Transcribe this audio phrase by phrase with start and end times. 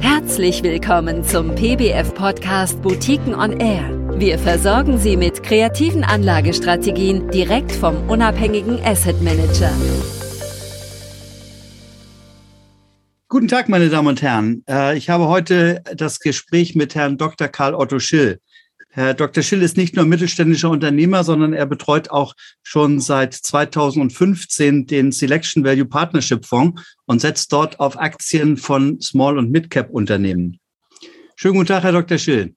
[0.00, 3.90] Herzlich willkommen zum PBF-Podcast Boutiquen on Air.
[4.18, 9.70] Wir versorgen Sie mit kreativen Anlagestrategien direkt vom unabhängigen Asset Manager.
[13.28, 14.62] Guten Tag, meine Damen und Herren.
[14.68, 17.48] Äh, ich habe heute das Gespräch mit Herrn Dr.
[17.48, 18.38] Karl Otto Schill.
[18.96, 19.42] Herr Dr.
[19.42, 22.32] Schill ist nicht nur mittelständischer Unternehmer, sondern er betreut auch
[22.62, 29.36] schon seit 2015 den Selection Value Partnership Fonds und setzt dort auf Aktien von Small-
[29.36, 30.60] und Mid-Cap Unternehmen.
[31.34, 32.18] Schönen guten Tag, Herr Dr.
[32.18, 32.54] Schill.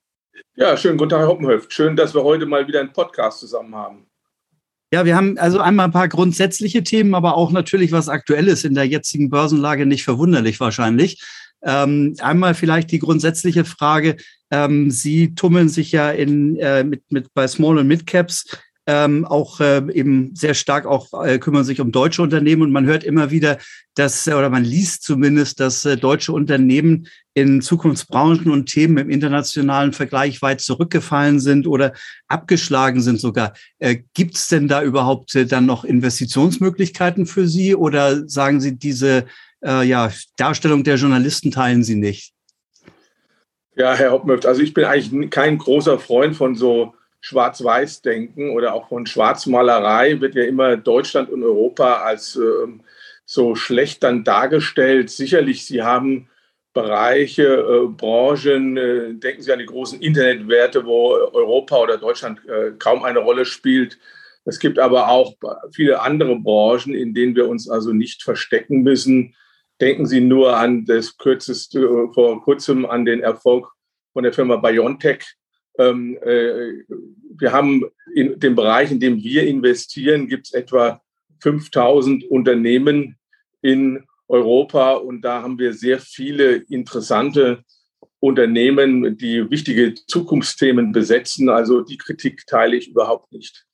[0.56, 1.74] Ja, schönen guten Tag, Herr Hoppenhöft.
[1.74, 4.06] Schön, dass wir heute mal wieder einen Podcast zusammen haben.
[4.94, 8.76] Ja, wir haben also einmal ein paar grundsätzliche Themen, aber auch natürlich was Aktuelles in
[8.76, 11.20] der jetzigen Börsenlage, nicht verwunderlich wahrscheinlich.
[11.64, 14.18] Ähm, einmal vielleicht die grundsätzliche Frage,
[14.52, 18.46] ähm, Sie tummeln sich ja in, äh, mit, mit, bei Small- und Mid-Caps
[18.88, 22.86] ähm, auch äh, eben sehr stark auch äh, kümmern sich um deutsche Unternehmen und man
[22.86, 23.58] hört immer wieder,
[23.96, 29.92] dass oder man liest zumindest, dass äh, deutsche Unternehmen in Zukunftsbranchen und Themen im internationalen
[29.92, 31.92] Vergleich weit zurückgefallen sind oder
[32.30, 33.54] abgeschlagen sind sogar.
[33.80, 38.78] Äh, Gibt es denn da überhaupt äh, dann noch Investitionsmöglichkeiten für Sie oder sagen Sie
[38.78, 39.26] diese
[39.66, 42.37] äh, ja, Darstellung der Journalisten teilen Sie nicht?
[43.78, 48.90] Ja, Herr Hauptmöft, also ich bin eigentlich kein großer Freund von so Schwarz-Weiß-Denken oder auch
[48.90, 50.20] von Schwarzmalerei.
[50.20, 52.68] Wird ja immer Deutschland und Europa als äh,
[53.24, 55.12] so schlecht dann dargestellt.
[55.12, 56.28] Sicherlich, Sie haben
[56.74, 62.72] Bereiche, äh, Branchen, äh, denken Sie an die großen Internetwerte, wo Europa oder Deutschland äh,
[62.80, 64.00] kaum eine Rolle spielt.
[64.46, 65.36] Es gibt aber auch
[65.72, 69.36] viele andere Branchen, in denen wir uns also nicht verstecken müssen.
[69.80, 73.72] Denken Sie nur an das kürzeste, vor kurzem an den Erfolg
[74.14, 75.24] von der Firma BioNTech.
[75.78, 76.84] Ähm, äh,
[77.38, 77.84] wir haben
[78.16, 81.02] in dem Bereich, in dem wir investieren, gibt es etwa
[81.42, 83.18] 5000 Unternehmen
[83.62, 87.64] in Europa und da haben wir sehr viele interessante
[88.20, 91.50] Unternehmen, die wichtige Zukunftsthemen besetzen.
[91.50, 93.67] Also die Kritik teile ich überhaupt nicht.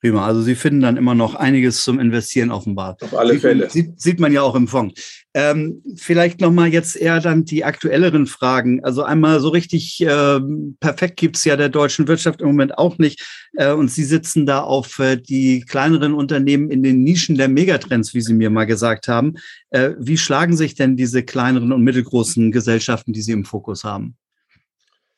[0.00, 0.24] Prima.
[0.24, 2.96] Also Sie finden dann immer noch einiges zum Investieren offenbar.
[3.00, 3.68] Auf alle sieht, Fälle.
[3.68, 5.24] Sieht, sieht man ja auch im Fonds.
[5.34, 8.84] Ähm, vielleicht nochmal jetzt eher dann die aktuelleren Fragen.
[8.84, 10.40] Also einmal so richtig äh,
[10.78, 13.26] perfekt gibt's ja der deutschen Wirtschaft im Moment auch nicht.
[13.54, 18.14] Äh, und Sie sitzen da auf äh, die kleineren Unternehmen in den Nischen der Megatrends,
[18.14, 19.34] wie Sie mir mal gesagt haben.
[19.70, 24.16] Äh, wie schlagen sich denn diese kleineren und mittelgroßen Gesellschaften, die Sie im Fokus haben?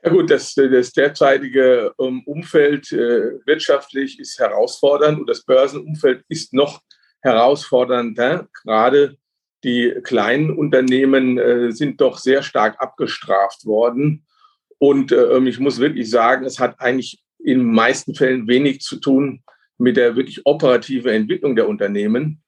[0.02, 6.54] Ja gut, das, das derzeitige ähm, Umfeld äh, wirtschaftlich ist herausfordernd und das Börsenumfeld ist
[6.54, 6.80] noch
[7.20, 8.48] herausfordernder.
[8.64, 9.18] Gerade
[9.62, 14.24] die kleinen Unternehmen äh, sind doch sehr stark abgestraft worden.
[14.78, 18.80] Und äh, ähm, ich muss wirklich sagen, es hat eigentlich in den meisten Fällen wenig
[18.80, 19.42] zu tun
[19.76, 22.42] mit der wirklich operativen Entwicklung der Unternehmen.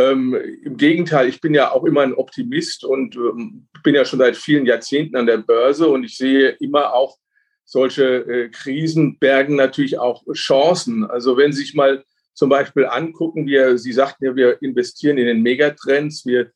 [0.00, 4.18] Ähm, Im Gegenteil, ich bin ja auch immer ein Optimist und ähm, bin ja schon
[4.18, 7.18] seit vielen Jahrzehnten an der Börse und ich sehe immer auch
[7.66, 11.04] solche äh, Krisen bergen natürlich auch Chancen.
[11.04, 12.02] Also wenn Sie sich mal
[12.32, 16.50] zum Beispiel angucken, wir, Sie sagten ja, wir investieren in den Megatrends, wir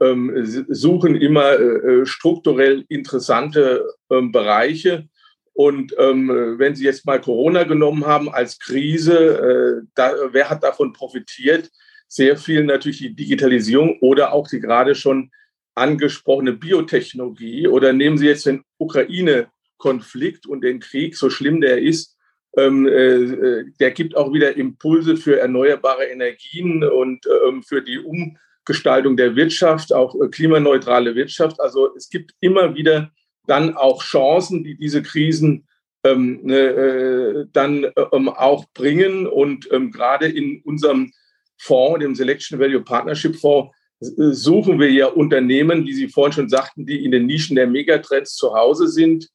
[0.00, 0.32] ähm,
[0.68, 5.08] suchen immer äh, äh strukturell interessante ähm, Bereiche.
[5.52, 6.28] Und ähm,
[6.58, 11.70] wenn Sie jetzt mal Corona genommen haben als Krise, äh, da, wer hat davon profitiert?
[12.08, 15.30] Sehr viel natürlich die Digitalisierung oder auch die gerade schon
[15.74, 17.68] angesprochene Biotechnologie.
[17.68, 22.16] Oder nehmen Sie jetzt den Ukraine-Konflikt und den Krieg, so schlimm der ist,
[22.56, 29.16] ähm, äh, der gibt auch wieder Impulse für erneuerbare Energien und ähm, für die Umgestaltung
[29.16, 31.60] der Wirtschaft, auch äh, klimaneutrale Wirtschaft.
[31.60, 33.12] Also es gibt immer wieder
[33.46, 35.68] dann auch Chancen, die diese Krisen
[36.02, 39.26] ähm, ne, äh, dann ähm, auch bringen.
[39.26, 41.12] Und ähm, gerade in unserem
[41.58, 46.84] Fonds, dem Selection Value Partnership Fonds, suchen wir ja Unternehmen, wie Sie vorhin schon sagten,
[46.84, 49.28] die in den Nischen der Megatrends zu Hause sind.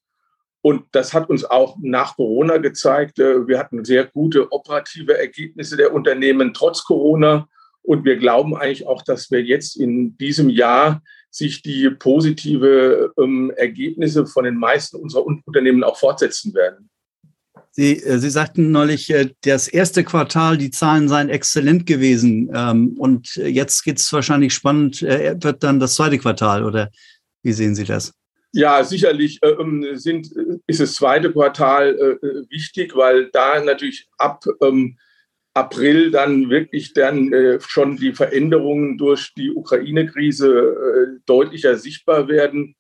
[0.62, 3.18] Und das hat uns auch nach Corona gezeigt.
[3.18, 7.48] Äh, wir hatten sehr gute operative Ergebnisse der Unternehmen trotz Corona.
[7.82, 13.52] Und wir glauben eigentlich auch, dass wir jetzt in diesem Jahr sich die positive ähm,
[13.56, 16.92] Ergebnisse von den meisten unserer Unternehmen auch fortsetzen werden.
[17.72, 22.52] Sie, äh, Sie sagten neulich, äh, das erste Quartal, die Zahlen seien exzellent gewesen.
[22.54, 26.90] Ähm, und jetzt geht es wahrscheinlich spannend, äh, wird dann das zweite Quartal oder
[27.44, 28.14] wie sehen Sie das?
[28.54, 30.30] Ja, sicherlich ähm, sind,
[30.68, 32.20] ist das zweite Quartal
[32.50, 34.98] wichtig, weil da natürlich ab ähm,
[35.54, 37.34] April dann wirklich dann
[37.66, 42.76] schon die Veränderungen durch die Ukraine-Krise deutlicher sichtbar werden.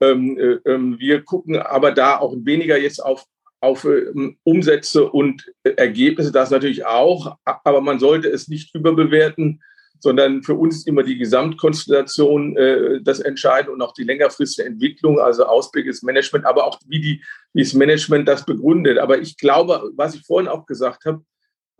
[0.00, 3.24] wir gucken aber da auch weniger jetzt auf
[3.60, 9.60] auf ähm, Umsätze und Ergebnisse, das natürlich auch, aber man sollte es nicht überbewerten.
[10.02, 15.44] sondern für uns immer die Gesamtkonstellation äh, das Entscheidende und auch die längerfristige Entwicklung, also
[15.44, 18.96] Ausblick ist Management, aber auch wie, die, wie das Management das begründet.
[18.96, 21.22] Aber ich glaube, was ich vorhin auch gesagt habe,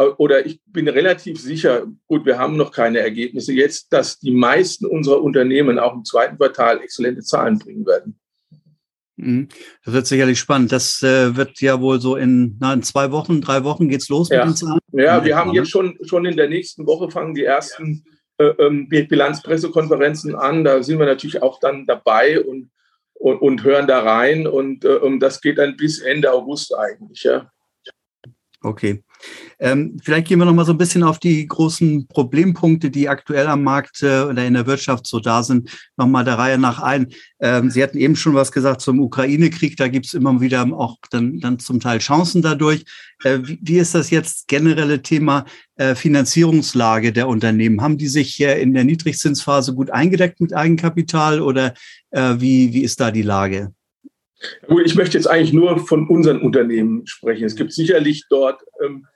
[0.01, 4.33] äh, oder ich bin relativ sicher, gut, wir haben noch keine Ergebnisse jetzt, dass die
[4.33, 8.19] meisten unserer Unternehmen auch im zweiten Quartal exzellente Zahlen bringen werden.
[9.21, 9.49] Mhm.
[9.85, 10.73] Das wird sicherlich spannend.
[10.73, 14.29] Das äh, wird ja wohl so in, na, in zwei Wochen, drei Wochen geht's los
[14.29, 14.45] ja.
[14.45, 14.81] mit den Zahlen.
[14.93, 18.05] Ja, wir haben jetzt schon, schon in der nächsten Woche fangen die ersten
[18.39, 20.65] äh, ähm, Bilanzpressekonferenzen an.
[20.65, 22.71] Da sind wir natürlich auch dann dabei und,
[23.15, 24.47] und, und hören da rein.
[24.47, 27.23] Und äh, das geht dann bis Ende August eigentlich.
[27.23, 27.51] Ja.
[28.63, 29.05] Okay.
[29.59, 33.47] Ähm, vielleicht gehen wir noch mal so ein bisschen auf die großen Problempunkte, die aktuell
[33.47, 36.81] am Markt äh, oder in der Wirtschaft so da sind, noch mal der Reihe nach
[36.81, 37.09] ein.
[37.41, 39.77] Ähm, Sie hatten eben schon was gesagt zum Ukraine-Krieg.
[39.77, 42.85] Da gibt es immer wieder auch dann, dann zum Teil Chancen dadurch.
[43.23, 45.45] Äh, wie, wie, ist das jetzt generelle Thema
[45.77, 47.83] äh, Finanzierungslage der Unternehmen?
[47.83, 51.75] Haben die sich in der Niedrigzinsphase gut eingedeckt mit Eigenkapital oder
[52.11, 53.73] äh, wie, wie ist da die Lage?
[54.67, 57.45] Gut, ich möchte jetzt eigentlich nur von unseren Unternehmen sprechen.
[57.45, 59.10] Es gibt sicherlich dort ähm, äh,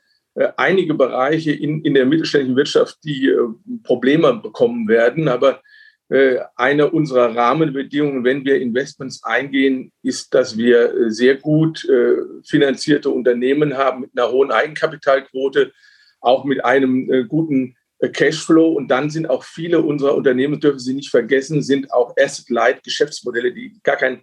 [0.57, 3.39] einige Bereiche in, in der mittelständischen Wirtschaft, die äh,
[3.85, 5.29] Probleme bekommen werden.
[5.29, 5.63] Aber
[6.09, 12.17] äh, eine unserer Rahmenbedingungen, wenn wir Investments eingehen, ist, dass wir äh, sehr gut äh,
[12.45, 15.73] finanzierte Unternehmen haben mit einer hohen Eigenkapitalquote,
[16.21, 17.77] auch mit einem äh, guten
[18.13, 18.73] Cashflow.
[18.73, 23.79] Und dann sind auch viele unserer Unternehmen, dürfen Sie nicht vergessen, sind auch Asset-Light-Geschäftsmodelle, die
[23.83, 24.23] gar kein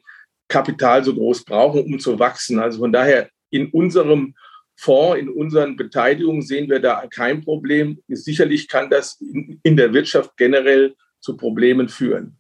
[0.49, 2.59] Kapital so groß brauchen, um zu wachsen.
[2.59, 4.35] Also von daher in unserem
[4.75, 7.99] Fonds, in unseren Beteiligungen sehen wir da kein Problem.
[8.07, 12.37] Sicherlich kann das in, in der Wirtschaft generell zu Problemen führen.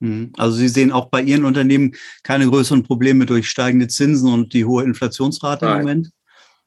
[0.00, 0.32] Mhm.
[0.36, 4.64] Also Sie sehen auch bei Ihren Unternehmen keine größeren Probleme durch steigende Zinsen und die
[4.64, 5.74] hohe Inflationsrate Nein.
[5.74, 6.10] im Moment?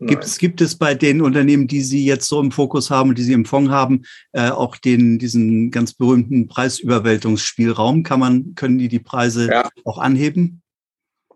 [0.03, 3.21] Gibt es, gibt es bei den Unternehmen, die Sie jetzt so im Fokus haben, die
[3.21, 4.01] Sie im Fonds haben,
[4.31, 8.01] äh, auch den, diesen ganz berühmten Preisüberwältungsspielraum?
[8.01, 9.69] Kann man, können die die Preise ja.
[9.86, 10.60] auch anheben?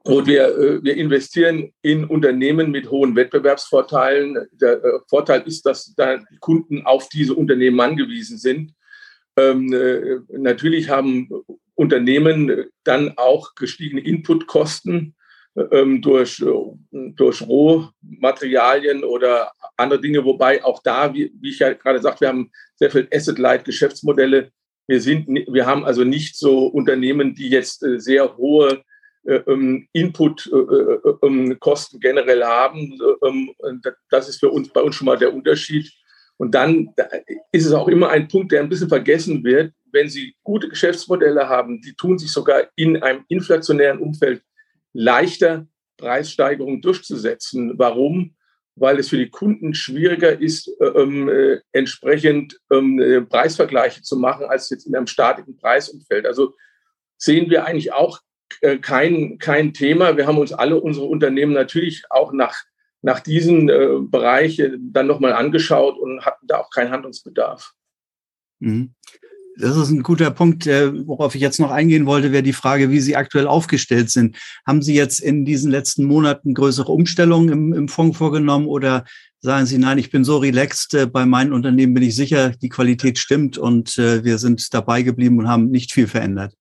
[0.05, 4.37] Und wir, äh, wir investieren in Unternehmen mit hohen Wettbewerbsvorteilen.
[4.51, 8.73] Der äh, Vorteil ist, dass da Kunden auf diese Unternehmen angewiesen sind.
[9.35, 11.29] Ähm, äh, natürlich haben
[11.73, 15.15] Unternehmen dann auch gestiegene Inputkosten
[15.71, 16.41] ähm, durch,
[16.91, 22.27] durch Rohmaterialien oder andere Dinge, wobei auch da, wie, wie ich ja gerade sagte, wir
[22.29, 24.51] haben sehr viel Asset-Light-Geschäftsmodelle.
[24.87, 28.83] Wir, sind, wir haben also nicht so Unternehmen, die jetzt sehr hohe
[29.93, 32.97] Input-Kosten äh, äh, generell haben.
[33.23, 33.51] Ähm,
[34.09, 35.91] das ist für uns bei uns schon mal der Unterschied.
[36.37, 36.93] Und dann
[37.51, 39.73] ist es auch immer ein Punkt, der ein bisschen vergessen wird.
[39.91, 44.43] Wenn Sie gute Geschäftsmodelle haben, die tun sich sogar in einem inflationären Umfeld
[44.93, 45.67] leichter,
[45.97, 47.73] Preissteigerungen durchzusetzen.
[47.77, 48.35] Warum?
[48.75, 54.69] Weil es für die Kunden schwieriger ist, ähm, äh, entsprechend ähm, Preisvergleiche zu machen, als
[54.69, 56.25] jetzt in einem statischen Preisumfeld.
[56.25, 56.53] Also
[57.17, 58.19] sehen wir eigentlich auch
[58.61, 60.17] äh, kein, kein Thema.
[60.17, 62.55] Wir haben uns alle unsere Unternehmen natürlich auch nach,
[63.01, 67.73] nach diesen äh, Bereichen dann nochmal angeschaut und hatten da auch keinen Handlungsbedarf.
[68.59, 68.93] Mhm.
[69.57, 72.91] Das ist ein guter Punkt, äh, worauf ich jetzt noch eingehen wollte, wäre die Frage,
[72.91, 74.35] wie Sie aktuell aufgestellt sind.
[74.67, 79.05] Haben Sie jetzt in diesen letzten Monaten größere Umstellungen im, im Fonds vorgenommen oder
[79.39, 82.69] sagen Sie, nein, ich bin so relaxed, äh, bei meinen Unternehmen bin ich sicher, die
[82.69, 86.53] Qualität stimmt und wir sind dabei geblieben und haben nicht viel verändert?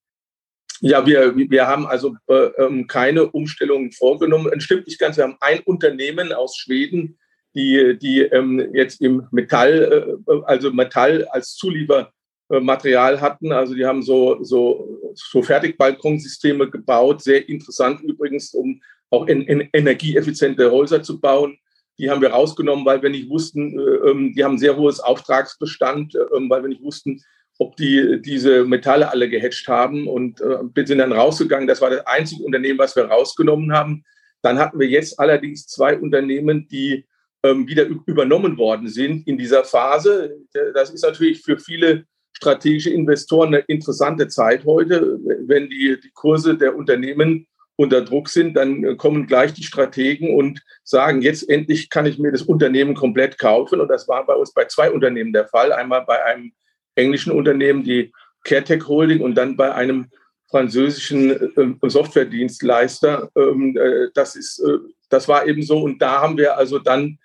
[0.87, 4.53] Ja, wir, wir haben also äh, ähm, keine Umstellungen vorgenommen.
[4.55, 5.17] Es stimmt nicht ganz.
[5.17, 7.17] Wir haben ein Unternehmen aus Schweden,
[7.55, 13.51] die, die ähm, jetzt im Metall, äh, also Metall als Zuliefermaterial hatten.
[13.51, 17.23] Also die haben so, so, so Fertigbalkonsysteme gebaut.
[17.23, 21.57] Sehr interessant übrigens, um auch in, in energieeffiziente Häuser zu bauen.
[21.99, 26.15] Die haben wir rausgenommen, weil wir nicht wussten, äh, ähm, die haben sehr hohes Auftragsbestand,
[26.15, 26.19] äh,
[26.51, 27.23] weil wir nicht wussten,
[27.59, 31.69] ob die diese Metalle alle gehatcht haben und äh, sind dann rausgegangen.
[31.69, 34.05] Das war das einzige Unternehmen, was wir rausgenommen haben.
[34.43, 37.07] Dann hatten wir jetzt allerdings zwei Unternehmen, die
[37.45, 40.37] ähm, wieder übernommen worden sind in dieser Phase.
[40.75, 45.19] Das ist natürlich für viele strategische Investoren eine interessante Zeit heute.
[45.47, 47.47] Wenn die, die Kurse der Unternehmen
[47.77, 52.33] unter Druck sind, dann kommen gleich die Strategen und sagen, jetzt endlich kann ich mir
[52.33, 53.81] das Unternehmen komplett kaufen.
[53.81, 55.73] Und das war bei uns bei zwei Unternehmen der Fall.
[55.73, 56.53] Einmal bei einem
[56.95, 58.13] englischen Unternehmen, die
[58.45, 60.11] CareTech Holding und dann bei einem
[60.55, 63.29] französischen äh, Softwaredienstleister.
[63.37, 65.83] Ähm, äh, das, ist, äh, das war eben so.
[65.83, 67.19] Und da haben wir also dann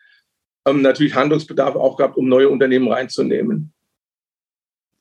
[0.66, 3.72] ähm, natürlich Handlungsbedarf auch gehabt, um neue Unternehmen reinzunehmen.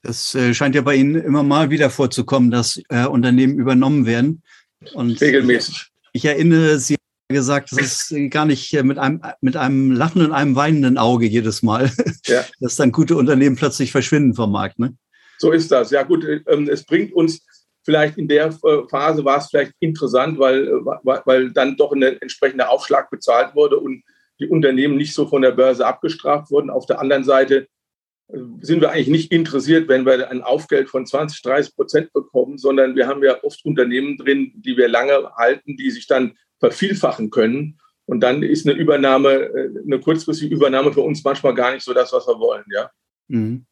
[0.02, 4.44] Das scheint ja bei Ihnen immer mal wieder vorzukommen, dass Unternehmen übernommen werden.
[4.94, 5.90] Und Regelmäßig.
[6.12, 6.97] Ich, ich erinnere Sie
[7.28, 11.26] gesagt, das ist gar nicht äh, mit einem, mit einem Lachen und einem weinenden Auge
[11.26, 11.90] jedes Mal,
[12.26, 12.44] ja.
[12.60, 14.78] dass dann gute Unternehmen plötzlich verschwinden vom Markt.
[14.78, 14.96] Ne?
[15.38, 15.90] So ist das.
[15.90, 17.44] Ja gut, ähm, es bringt uns
[17.84, 22.70] vielleicht in der äh, Phase war es vielleicht interessant, weil, weil dann doch ein entsprechender
[22.70, 24.02] Aufschlag bezahlt wurde und
[24.40, 26.70] die Unternehmen nicht so von der Börse abgestraft wurden.
[26.70, 27.66] Auf der anderen Seite
[28.60, 32.94] sind wir eigentlich nicht interessiert, wenn wir ein Aufgeld von 20, 30 Prozent bekommen, sondern
[32.94, 37.78] wir haben ja oft Unternehmen drin, die wir lange halten, die sich dann vervielfachen können.
[38.06, 41.92] Und dann ist eine Übernahme, äh, eine kurzfristige Übernahme für uns manchmal gar nicht so
[41.92, 42.90] das, was wir wollen, ja.
[43.28, 43.66] Mhm.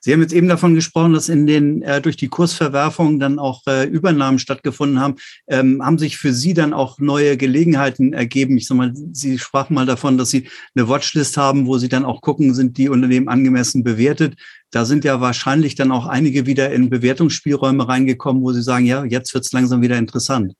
[0.00, 3.62] Sie haben jetzt eben davon gesprochen, dass in den äh, durch die Kursverwerfung dann auch
[3.68, 5.16] äh, Übernahmen stattgefunden haben.
[5.46, 8.56] Ähm, haben sich für Sie dann auch neue Gelegenheiten ergeben?
[8.56, 12.04] Ich sag mal, Sie sprachen mal davon, dass Sie eine Watchlist haben, wo Sie dann
[12.04, 14.34] auch gucken, sind die Unternehmen angemessen bewertet.
[14.70, 19.04] Da sind ja wahrscheinlich dann auch einige wieder in Bewertungsspielräume reingekommen, wo Sie sagen, ja,
[19.04, 20.54] jetzt wird es langsam wieder interessant.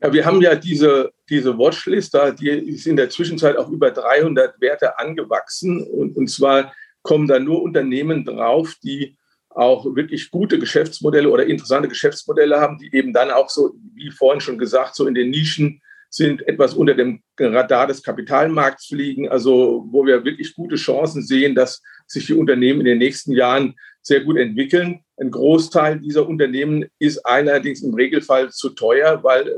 [0.00, 3.90] Ja, wir haben ja diese, diese Watchlist, da, die ist in der Zwischenzeit auch über
[3.90, 5.82] 300 Werte angewachsen.
[5.82, 9.16] Und, und zwar kommen da nur Unternehmen drauf, die
[9.50, 14.40] auch wirklich gute Geschäftsmodelle oder interessante Geschäftsmodelle haben, die eben dann auch so, wie vorhin
[14.40, 19.84] schon gesagt, so in den Nischen sind, etwas unter dem Radar des Kapitalmarkts fliegen, also
[19.90, 24.20] wo wir wirklich gute Chancen sehen, dass sich die Unternehmen in den nächsten Jahren sehr
[24.20, 25.00] gut entwickeln.
[25.20, 29.48] Ein Großteil dieser Unternehmen ist allerdings im Regelfall zu teuer, weil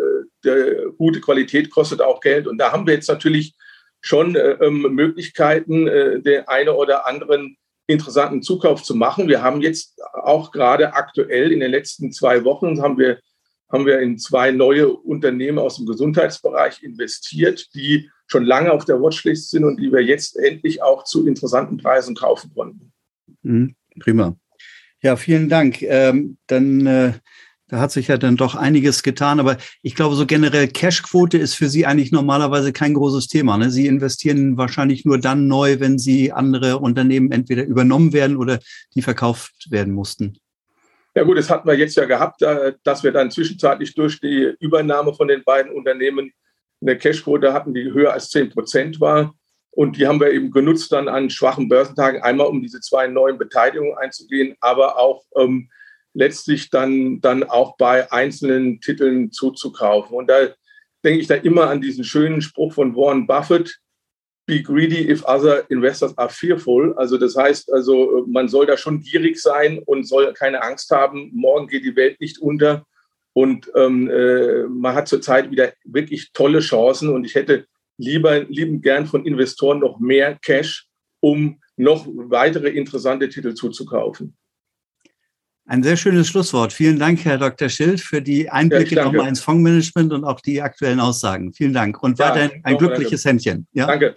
[0.45, 2.47] äh, gute Qualität kostet auch Geld.
[2.47, 3.55] Und da haben wir jetzt natürlich
[4.01, 9.29] schon äh, ähm, Möglichkeiten, äh, den einen oder anderen interessanten Zukauf zu machen.
[9.29, 13.19] Wir haben jetzt auch gerade aktuell in den letzten zwei Wochen haben wir,
[13.71, 19.01] haben wir in zwei neue Unternehmen aus dem Gesundheitsbereich investiert, die schon lange auf der
[19.03, 22.93] Watchlist sind und die wir jetzt endlich auch zu interessanten Preisen kaufen konnten.
[23.43, 24.37] Mhm, prima.
[25.03, 25.83] Ja, vielen Dank.
[25.83, 27.13] Ähm, dann äh,
[27.71, 29.39] da hat sich ja dann doch einiges getan.
[29.39, 33.57] Aber ich glaube, so generell Cashquote ist für Sie eigentlich normalerweise kein großes Thema.
[33.57, 33.71] Ne?
[33.71, 38.59] Sie investieren wahrscheinlich nur dann neu, wenn Sie andere Unternehmen entweder übernommen werden oder
[38.95, 40.37] die verkauft werden mussten.
[41.15, 44.55] Ja gut, das hatten wir jetzt ja gehabt, äh, dass wir dann zwischenzeitlich durch die
[44.59, 46.33] Übernahme von den beiden Unternehmen
[46.81, 49.35] eine Cashquote hatten, die höher als 10 Prozent war.
[49.73, 53.39] Und die haben wir eben genutzt dann an schwachen Börsentagen, einmal um diese zwei neuen
[53.39, 55.71] Beteiligungen einzugehen, aber auch ähm,
[56.13, 60.17] letztlich dann, dann auch bei einzelnen Titeln zuzukaufen.
[60.17, 60.49] Und da
[61.05, 63.79] denke ich da immer an diesen schönen Spruch von Warren Buffett,
[64.47, 66.93] be greedy if other investors are fearful.
[66.97, 71.31] Also das heißt, also man soll da schon gierig sein und soll keine Angst haben,
[71.33, 72.85] morgen geht die Welt nicht unter.
[73.33, 77.67] Und ähm, äh, man hat zurzeit wieder wirklich tolle Chancen und ich hätte
[78.01, 80.87] lieber lieben gern von Investoren noch mehr Cash,
[81.21, 84.37] um noch weitere interessante Titel zuzukaufen.
[85.67, 86.73] Ein sehr schönes Schlusswort.
[86.73, 87.69] Vielen Dank, Herr Dr.
[87.69, 91.53] Schild, für die Einblicke ja, nochmal ins Fondsmanagement und auch die aktuellen Aussagen.
[91.53, 93.45] Vielen Dank und ja, weiterhin ein glückliches danke.
[93.45, 93.67] Händchen.
[93.73, 93.87] Ja?
[93.87, 94.17] Danke.